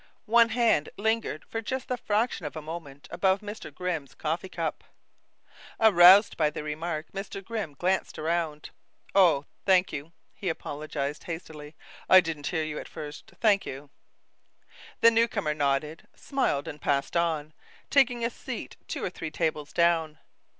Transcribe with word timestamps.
One 0.25 0.49
hand 0.49 0.89
lingered 0.97 1.45
for 1.45 1.61
just 1.61 1.87
the 1.87 1.95
fraction 1.95 2.43
of 2.47 2.55
a 2.55 2.59
moment 2.63 3.07
above 3.11 3.41
Mr. 3.41 3.71
Grimm's 3.71 4.15
coffee 4.15 4.49
cup. 4.49 4.83
Aroused 5.79 6.37
by 6.37 6.49
the 6.49 6.63
remark, 6.63 7.11
Mr. 7.13 7.45
Grimm 7.45 7.75
glanced 7.75 8.17
around. 8.17 8.71
"Oh, 9.13 9.45
thank 9.63 9.93
you," 9.93 10.11
he 10.33 10.49
apologized 10.49 11.25
hastily. 11.25 11.75
"I 12.09 12.19
didn't 12.19 12.47
hear 12.47 12.63
you 12.63 12.79
at 12.79 12.89
first. 12.89 13.33
Thank 13.41 13.67
you." 13.67 13.91
The 15.01 15.11
new 15.11 15.27
comer 15.27 15.53
nodded, 15.53 16.07
smiled 16.15 16.67
and 16.67 16.81
passed 16.81 17.15
on, 17.15 17.53
taking 17.91 18.25
a 18.25 18.31
seat 18.31 18.77
two 18.87 19.03
or 19.03 19.11
three 19.11 19.29
tables 19.29 19.71
down. 19.71 20.17